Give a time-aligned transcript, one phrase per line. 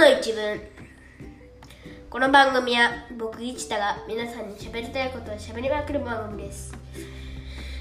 [0.00, 0.58] の一文。
[2.08, 6.74] この番組は僕一太が皆さんに喋りたいことを喋りまくる番組です。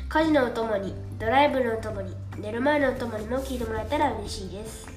[0.09, 4.89] 家事のお供にドライブのお供に寝る前のお供にも聞いてもらえたら嬉しいです。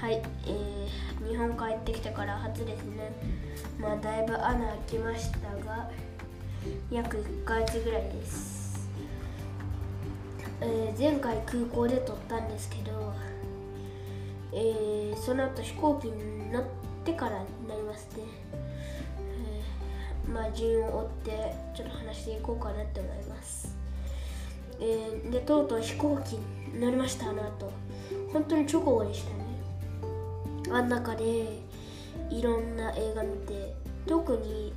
[0.00, 3.10] はいえー、日本帰ってきてから初ですね。
[3.80, 5.90] まあだいぶ穴開きましたが
[6.88, 8.88] 約1ヶ月ぐらいです、
[10.60, 13.12] えー前回空港で撮ったんですけど
[14.52, 16.64] えーその後飛行機に乗っ
[17.04, 18.24] てからになりますね、
[19.18, 23.76] えーまあ順を追ってちょっと話していこうかなって思います、
[24.80, 26.32] えーでとうとう飛行機
[26.72, 27.70] に乗りましたあの後。
[28.32, 29.44] 本当に直後でしたね。
[30.72, 31.58] あん中で
[32.30, 33.74] いろんな映画見て
[34.06, 34.72] 特に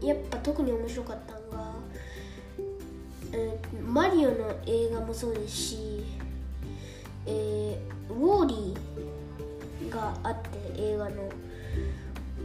[0.00, 1.72] やっぱ特に面白かったのが、
[3.32, 6.04] えーマリオの映画もそうですし、
[7.26, 11.12] えーウォーリーがあって映画の、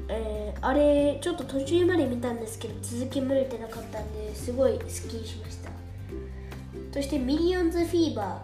[0.09, 5.71] えーあれちょっと途中まで見たんですけど続き見れてなかったんですごいスッキリしました。
[6.93, 8.43] そしてミリオンズフィーバ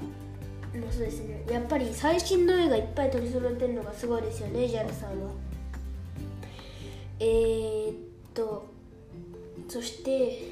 [0.74, 1.44] ーもそうですね。
[1.52, 5.30] やっぱり最新の映画いっぱい取り揃えてるのがすごいですよね JAL さんは。
[7.20, 7.96] えー、っ
[8.34, 8.66] と
[9.68, 10.47] そして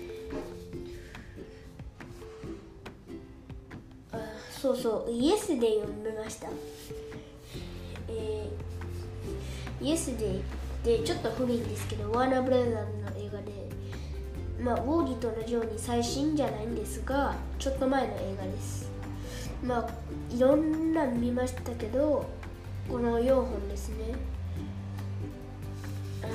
[4.66, 5.12] そうそう。
[5.12, 6.48] イエスデイを見ました。
[8.08, 10.42] えー、イエスデイっ
[10.84, 12.82] てちょっと古いんですけどワーナーブラザーズの
[13.16, 13.52] 映画で
[14.60, 18.90] まあウォーリーと同じように最新じゃないんですがちょっと前の映画です。
[19.64, 22.26] まあいろんな見ましたけど
[22.90, 24.16] この4本ですね。
[26.24, 26.34] あの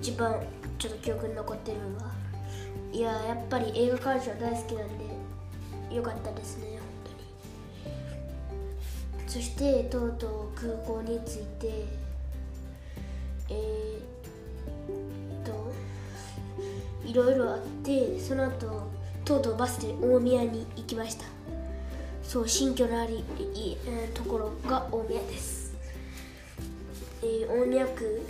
[0.00, 0.40] 一番
[0.78, 2.12] ちょっと記憶に残ってるのは
[2.92, 4.88] いややっぱり映画鑑賞大好きなん
[5.90, 6.83] でよかったですね。
[9.34, 11.84] そしてとうとう空港に着いて
[13.50, 13.98] えー、
[15.42, 15.72] っと
[17.04, 18.88] いろいろあってその後
[19.24, 21.24] とうとうバスで大宮に行きました。
[22.22, 25.74] そう新居のありいえところが大宮です、
[27.20, 28.22] えー大宮区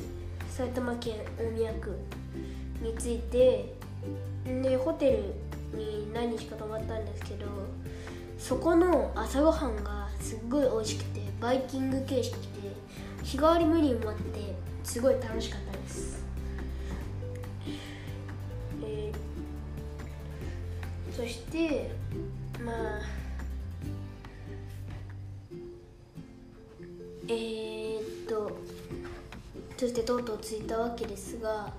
[0.49, 1.99] 埼玉県大宮区
[2.81, 3.75] について
[4.47, 7.45] でホテルに何日か泊まったんですけど
[8.39, 12.39] そこの朝ごはんがすっごい美味しくてバイキング形式で
[13.23, 16.25] 日替わりメニューもあってすごい楽しかったです、
[18.83, 19.35] えー
[21.17, 21.93] そして
[22.65, 23.01] まあ
[27.29, 28.59] えー、っと
[29.77, 31.73] そしてとうとう着いたわけですが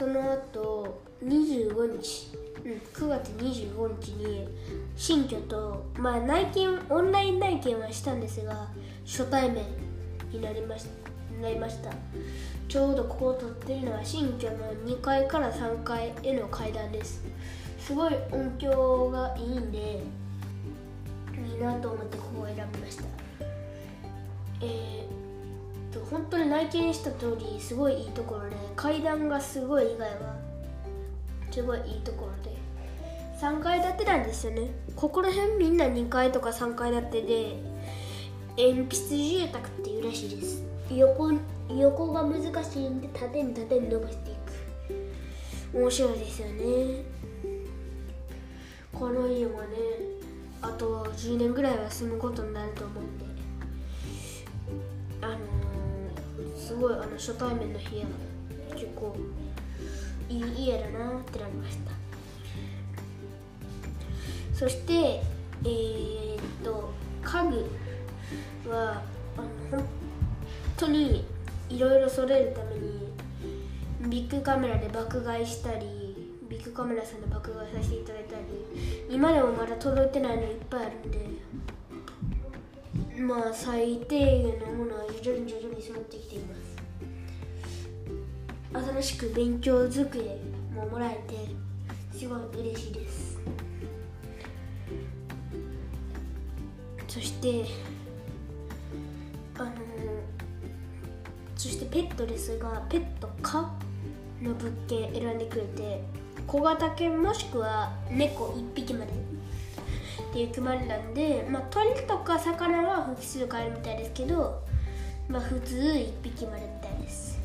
[0.00, 2.32] その後25日、
[2.64, 4.48] うん、9月25日に
[4.96, 8.68] 新居と、まあ、内見オンライン内見はしたんですが
[9.04, 9.62] 初対面
[10.32, 11.42] になりました。
[11.42, 11.90] なりました。
[12.66, 17.22] ちょうどここを撮ってるのは新居の2階から3階への階段です。
[17.78, 20.02] すごい音響がいいんで
[21.46, 23.04] いいなと思ってここを選びました。
[24.62, 25.19] えー、
[25.92, 30.36] と本当に内見した通りすごいいいところで階段がすごい以外は
[31.50, 32.50] すごいいいところで。
[33.40, 34.70] 3階建てなんですよね。
[34.94, 37.62] ここら辺みんな2階とか3階建てで
[38.58, 40.62] 鉛筆住宅っていうらしいです。
[40.90, 41.32] 横
[41.70, 44.34] 横が難しいんで縦に縦に伸ばしてい
[45.72, 45.78] く。
[45.78, 47.02] 面白いですよね。
[48.92, 49.66] この家もね
[50.60, 53.24] あと10年ぐらいは住むことになると思うんで
[56.80, 58.06] ごいあの初対面の部屋
[58.74, 59.14] 結構
[60.28, 61.92] いい家だなってなりました。
[64.54, 65.22] そして
[65.64, 66.92] えー、っと
[67.22, 69.02] 家具は
[69.36, 69.40] あ
[69.74, 69.84] の本
[70.76, 71.24] 当に
[71.68, 73.08] いろいろ揃えるために
[74.10, 78.42] ビッグカメラで爆買いしたりビッグカメラさんで爆買いさせていただいたり
[79.08, 81.18] 今でもまだ届いてないのいっぱいあるんで
[83.22, 86.69] まあ最低限のものは徐々に徐々に揃ってきています。
[88.86, 90.38] 新しく勉強机
[90.74, 93.38] ももらえてすごい嬉しいです。
[97.08, 97.64] そして
[99.58, 99.70] あの
[101.56, 103.72] そしてペットですがペット可
[104.40, 106.02] の物件選んでくれて
[106.46, 109.12] 小型犬もしくは猫1匹まで。
[110.30, 114.62] っていう決まりなんで、まあ、鳥とか魚は複数買えるみたいですけど、
[115.28, 117.40] まあ、普通1匹までみたいです。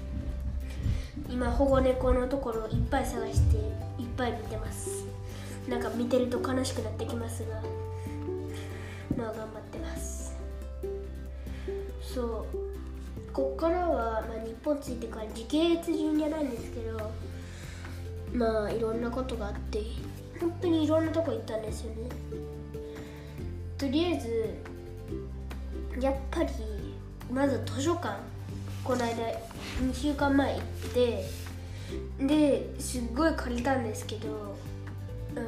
[1.30, 3.58] 今保護猫のところをいっぱい探して
[4.02, 5.06] いっぱい見てます。
[5.68, 7.62] なんか見てると悲しくなってきますが。
[9.18, 10.36] まあ頑張ってます。
[12.02, 12.66] そう。
[13.36, 17.12] こっからは、まあ、日本着いてから時系列順じゃないんですけど
[18.34, 19.81] まあいろんなことがあって
[20.40, 22.10] 本当にいろんなとこ行ったんですよね。
[23.78, 24.56] とりあえず
[26.00, 26.50] やっぱり
[27.30, 28.20] まず図書館。
[28.86, 29.16] この間
[29.82, 30.62] 2週間前行っ
[30.94, 31.26] て
[32.20, 34.56] ですっごい借りたんですけど
[35.36, 35.40] あ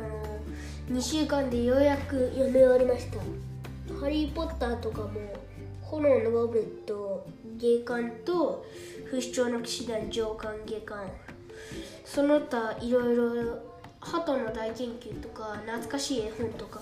[0.92, 3.20] の2週間でようやく読み終わりました
[4.02, 5.12] 「ハリー・ポッター」とかも
[5.86, 7.28] 「炎のゴブレット」
[7.62, 8.66] 「芸館」と
[9.06, 11.08] 「不死鳥の騎士団上官下巻」
[12.06, 13.60] その他いろいろ
[14.00, 16.82] 鳩の大研究とか懐かしい絵本とか。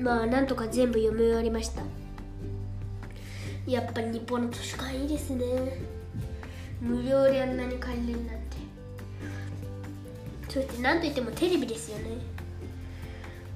[0.00, 1.82] まあなんとか全部読み終わりました。
[3.72, 5.44] やっぱ日本の図書館いいですね。
[6.80, 8.56] 無料であんなに借りれるなんて。
[10.48, 12.18] そして何といってもテレビですよね。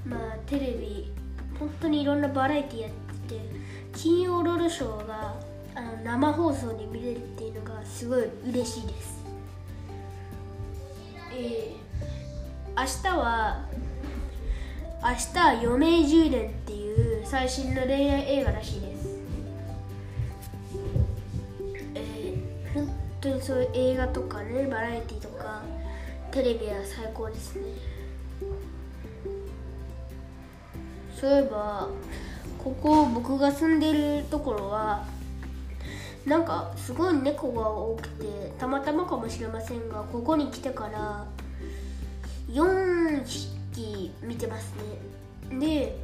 [0.07, 1.13] まあテレビ
[1.59, 3.41] 本当にいろんなバラエティやってて
[3.95, 5.35] 金曜ロードショーが
[5.75, 9.25] あの生放送で見れるっていうのがすごい嬉しいです。
[11.33, 13.67] えー、明日は
[15.03, 18.94] 明日は余命10年っていう最新の恋愛映画らしいです。
[23.44, 25.61] そういう映画とかねバラエティとか
[26.31, 27.62] テレビは最高ですね。
[31.20, 31.88] そういえば
[32.58, 35.05] ここ僕が住んでるところは
[36.25, 41.26] なんかすごい猫が多くてたまたまかもしれませんがここに来てから
[42.50, 44.73] 4匹見てます
[45.50, 45.58] ね。
[45.61, 45.99] で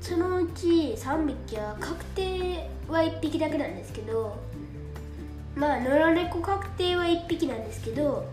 [0.00, 4.49] そのうち3匹は確定は1匹だけなんですけど
[5.54, 8.26] まあ野良猫確定は1匹なんですけど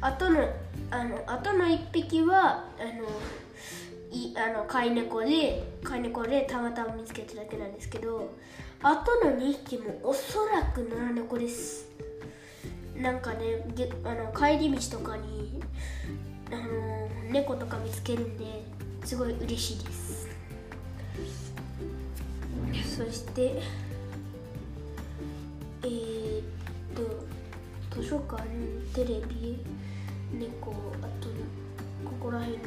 [0.00, 0.48] あとの
[0.90, 3.08] あのあとの1匹はあの
[4.10, 8.36] いあの飼い猫で飼い猫でたまたま見つけただけなんですけど
[8.82, 11.88] あとの2匹もおそらく野良猫です。
[12.96, 13.64] なんかね
[14.04, 15.60] あの帰り道とかに
[16.50, 18.64] あの猫とか見つけるんで
[19.04, 20.28] すごい嬉しいです。
[22.96, 23.62] そして
[25.82, 26.19] えー、
[27.00, 28.42] と図書館
[28.94, 29.58] テレビ
[30.32, 31.28] 猫あと
[32.04, 32.62] ここら辺に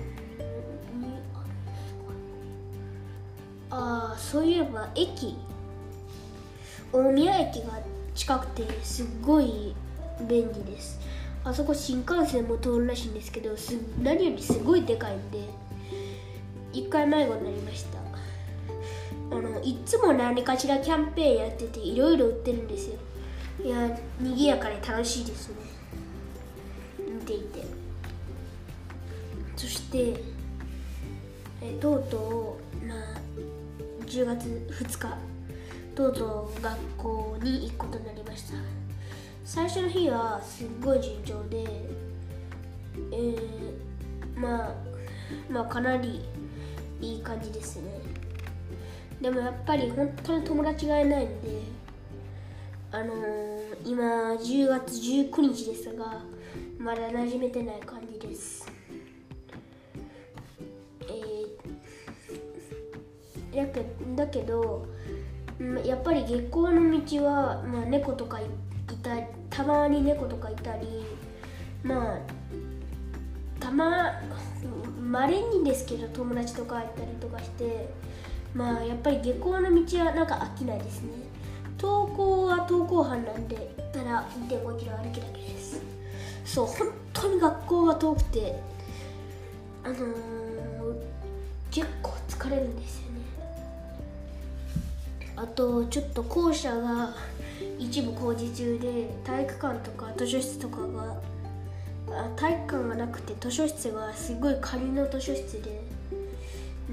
[3.70, 5.36] ああそういえば駅
[6.92, 7.80] 大宮駅が
[8.14, 9.76] 近くてすっごい
[10.28, 11.00] 便利です。
[11.44, 15.40] あそこ新幹線も通るらしいんですけどす何よりすごいでかいんで
[16.74, 18.00] 1回迷子になりました。
[19.36, 23.00] あのいつも何かしらキャンペーンやってていろいろ売ってるんですよ。
[23.62, 25.56] いや賑やかで楽しいですね。
[27.00, 27.64] 見ていて。
[29.56, 30.20] そして
[31.62, 32.98] えとうとうまあ
[34.06, 35.18] 10月2日
[35.96, 38.56] とうとう学校に行くことになりました。
[39.46, 41.66] 最初の日はすっごい順調で
[43.12, 44.76] えー、まあ
[45.50, 46.26] まあかなり
[47.02, 48.02] いい感じですね。
[49.22, 51.62] でもやっぱり本当に友達がいないんで
[52.96, 56.22] あのー、今10月19日ですが
[56.78, 58.72] まだ馴染めてない感じです。
[61.02, 63.84] えー、やけ
[64.16, 64.86] だけど
[65.84, 68.44] やっぱり月光の道は、まあ、猫とかい
[69.02, 69.18] た
[69.50, 71.04] たまに猫とかいたり
[71.82, 72.20] まあ
[73.60, 74.22] たま
[75.02, 77.90] まれにですけど友達とかいたりとかして
[78.54, 81.24] まあやっぱり下校の道はなんか飽きないですね。
[81.84, 85.82] 登校は登校班なんでただ2.5キロ歩きだけです。
[86.46, 88.56] そう本当に学校が遠くて
[89.84, 90.06] あのー、
[91.72, 93.14] 結構疲れるんですよね。
[95.36, 97.16] あとちょっと校舎が
[97.78, 101.18] 一部工事中で体育館とか図書室とかが
[102.38, 105.82] 体育館がなくて図書室がすごい仮の図書室で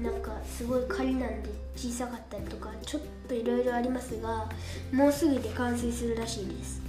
[0.01, 4.49] なんかすごい仮なんで小さかったりとかちょっといろいろありますが
[4.91, 6.81] もうすぐで完成するらしいです。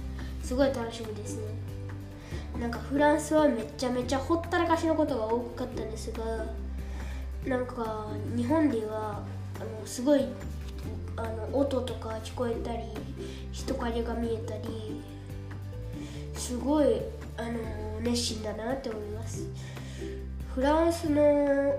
[0.43, 1.43] すごい楽しみですね。
[2.59, 6.23] なんかフランスはめちゃめちゃほったらかしのことが多かったんですが
[7.45, 9.23] なんか日本では
[9.59, 10.25] あのすごい
[11.15, 12.83] あの音とか聞こえたり
[13.51, 15.01] 人影が見えたり
[16.35, 17.01] すごい
[17.37, 19.47] あの熱心だなって思います。
[20.53, 21.73] フランスの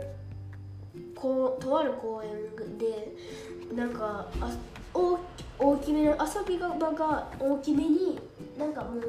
[1.14, 3.14] こうとある公園で
[3.74, 4.50] なんかあ
[4.92, 5.18] 大
[5.58, 8.18] 大きめの遊び場が大きめに
[8.58, 9.02] なんかもう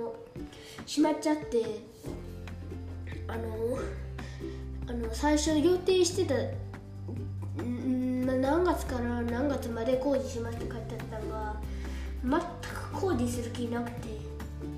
[0.88, 1.82] 閉まっちゃって
[3.28, 3.78] あの
[4.88, 6.36] あの最初予定してた
[7.58, 11.56] 何月から何月まで工事しますって書いてあったのが
[12.24, 12.32] 全
[12.74, 14.10] く工事する気なくて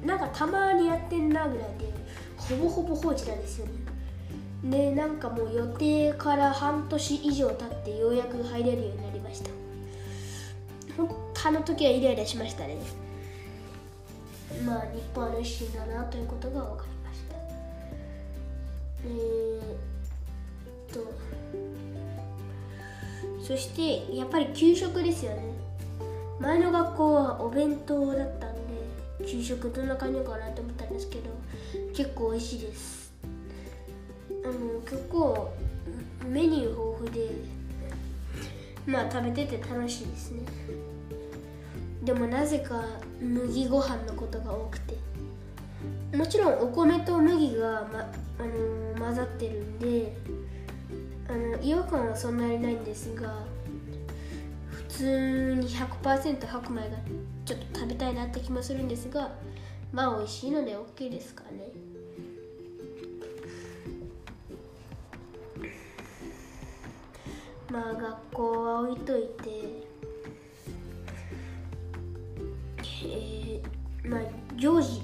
[0.05, 1.93] なんかたまにやってんなぐらいで
[2.37, 3.96] ほぼほぼ放置なんですよね。
[4.63, 9.49] でなんかもう予定から半年以上経ってようやく入れるようになりました。
[11.45, 12.75] あの時はイライラしましたね。
[14.65, 17.35] まあ日本の一心だなということが分かりました。
[19.05, 19.63] えー、っ
[20.93, 20.99] と
[23.41, 25.43] そしてやっぱり給食ですよね。
[26.41, 28.59] 前の学校はお弁当だったんで
[29.25, 31.29] 給食どんな感じかなと思ったんですけど
[31.95, 33.06] 結構美味しいです。
[34.47, 35.53] あの結構
[36.25, 37.29] メニュー豊富で
[38.85, 40.41] まあ食べてて楽しいですね。
[42.03, 42.81] でもなぜか
[43.19, 44.95] 麦ご飯のことが多くて。
[46.15, 50.15] もちろんお米と麦が、まあの混ざってるんで
[51.27, 53.43] あの違和感はそんなにないんですが
[54.69, 56.87] 普通に100%白米が
[57.45, 59.31] ちょっと食べたいなって気もするんですが
[59.91, 61.71] まあ美味しいので OK ですかね。
[67.71, 69.87] まあ学校は置いといて
[73.05, 74.21] えー、まあ
[74.55, 75.01] 行事。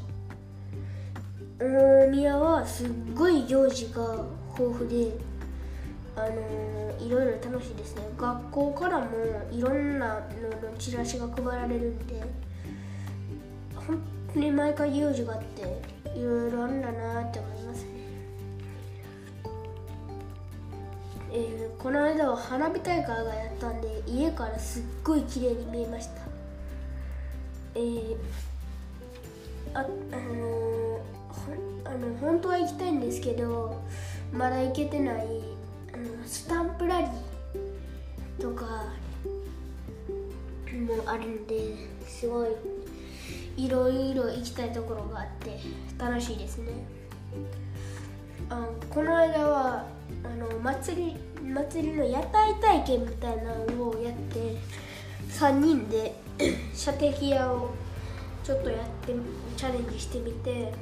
[1.60, 4.26] 大宮はすっごい行事が
[4.58, 5.12] 豊富で
[6.16, 8.04] あのー、いろいろ楽しいですね。
[8.18, 9.08] 学校からも
[9.52, 10.22] いろんなの
[10.72, 12.22] のチラシが配られるんで
[13.76, 14.00] 本
[14.34, 15.62] 当に毎回行事があって
[16.18, 17.93] いろいろあるんだなって思います
[21.36, 26.22] えー、この間は花火大会がやったんで家からすっごい綺麗に見えました。
[27.74, 28.16] えー、
[29.74, 31.00] ああのー、
[31.86, 33.82] あの本当は行きたいんですけど
[34.32, 35.16] まだ行けてない
[35.92, 37.12] あのスタンプラリー
[38.42, 38.94] とか
[40.72, 41.76] もあるんで
[42.08, 42.50] すごい
[43.58, 45.60] いろいろ行きたいところがあって
[45.98, 46.74] 楽しいですね。
[48.50, 49.86] あこの間は
[50.24, 54.58] あの祭り祭りの屋台体験みたいなのをやって
[55.30, 56.16] 3人で
[56.74, 57.72] 射的屋を
[58.44, 59.14] ちょっとやって
[59.56, 60.74] チャレンジしてみて、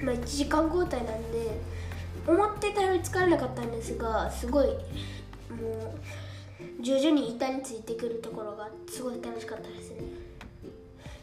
[0.00, 1.50] まあ、1時間交代なんで
[2.26, 9.96] 思ってたより疲れなかったんですがすごいもう徐々に板についてくるところがすごい楽しかったですね。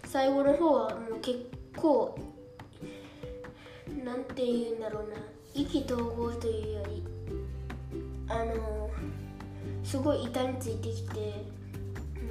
[0.06, 1.39] 最後の方はもう結
[1.77, 2.18] 構
[4.03, 5.15] なんて言うんだろうな。
[5.53, 7.03] 意気投合というより
[8.27, 8.89] あの
[9.84, 11.15] すごい板についてきて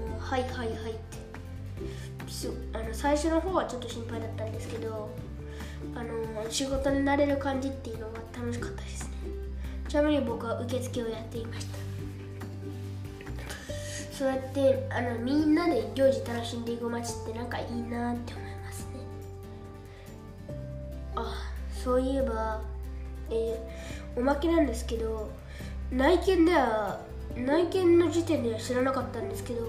[0.01, 1.19] もうはいはいはいって。
[2.73, 5.09] あの最初の方はちょっと心配だったんですけど
[5.95, 9.11] あの仕事になれる感じっていうのが楽しかったですね。
[9.89, 11.79] ちなみに僕は受付をやっていました。
[14.13, 18.48] そうやってあのみんなで行事楽しんでいく街ってなんかいいなって思います
[21.83, 22.61] そういえば
[23.31, 25.31] えー、おまけなんですけど
[25.91, 27.01] 内見では
[27.37, 29.69] 内見の時点では知らなかったんですけど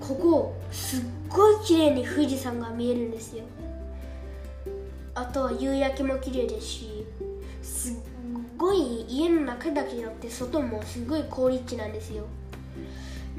[0.00, 3.44] ここすっごい綺麗に富士山が見えるんですよ。
[5.14, 7.06] あとは夕焼けも綺麗ですし
[7.62, 7.94] すっ
[8.58, 12.24] ごい家の中だけじゃなくて外もすごい好立地なんですよ。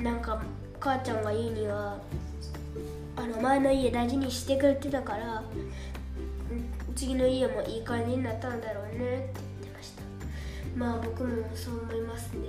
[0.01, 0.41] なんか
[0.79, 2.00] 母ちゃんが言うには
[3.15, 5.44] あの前の家大事にしてくれてたから
[6.97, 10.01] 次の家もいい感じになったんだろうねって言ってました。
[10.75, 12.39] まあ僕もそう思いますね。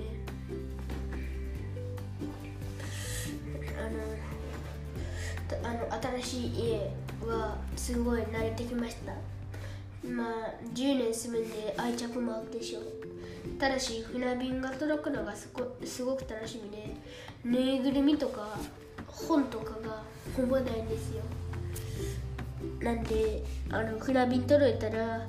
[3.77, 3.83] あ
[5.63, 6.91] のあの新しい家
[7.27, 9.13] はすごい慣れてきました。
[10.07, 12.83] まあ10年住むんで愛着もあるでしょう。
[13.59, 16.95] ただし船便が届くのがすごすごく楽しみで
[17.43, 18.57] ぬいぐるみとか
[19.05, 20.01] 本とかが
[20.35, 21.21] ほぼないんですよ。
[22.81, 25.25] なんであの船便届いたら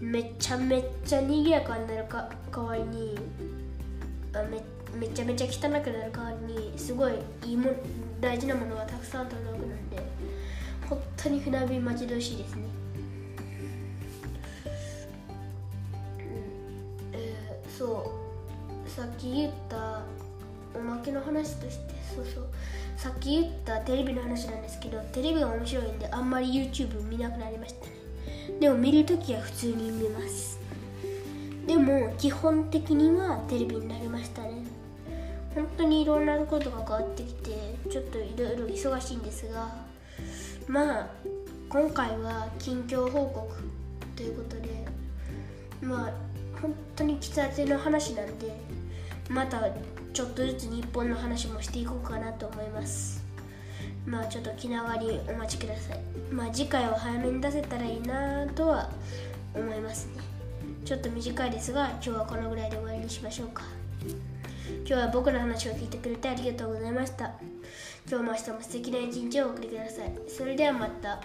[0.00, 3.18] めちゃめちゃ賑やかになるか代わりに
[4.34, 4.62] あめ
[4.98, 7.14] めちゃめちゃ汚くなる代わりにすごい
[7.44, 7.70] いいも
[8.20, 10.02] 大事なものがたくさん届くなんで
[10.88, 12.62] 本当に船便待ち遠しいですね、
[16.18, 16.24] うん。
[17.12, 18.12] えー、そ
[18.86, 18.88] う。
[18.88, 20.02] さっき言った
[20.76, 22.44] おまけの話としてそうそう
[22.96, 27.92] さっき言ったテレビの話なんですけどテレビが面白いんであんまり YouTube 見なくなりましたね。
[28.60, 30.58] でも見るときは普通に見ます。
[31.66, 34.76] でも基本的にはテレビになりましたね。
[35.56, 37.50] 本当にいろんなことが変わってきて
[37.90, 39.74] ちょっといろいろ忙しいんですが
[40.68, 41.08] まあ
[41.70, 43.48] 今回は近況報告
[44.14, 44.86] ということで
[45.80, 46.12] まあ
[46.60, 48.54] 本当に喫茶店の話なんで
[49.30, 49.62] また
[50.16, 53.22] ちょっとずつ日本の話もしていこうかなと思います。
[54.06, 56.00] まあちょっと気長にお待ちください。
[56.32, 58.88] まあ次回は早めに出せたらいいなとは
[59.54, 60.22] 思いますね。
[60.86, 63.64] ちょっと短いですが今日はこのぐらいで終わりにしましょうか。
[64.86, 67.32] 今日は僕の話を聞いてくれてありがとうございました。
[68.08, 70.12] 今日も明日も素敵な一日をお送りください。
[70.28, 71.20] それではまた。